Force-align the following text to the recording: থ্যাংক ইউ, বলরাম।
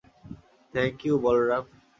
থ্যাংক 0.73 0.97
ইউ, 1.05 1.13
বলরাম। 1.23 1.63